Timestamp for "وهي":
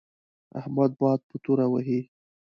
1.69-2.01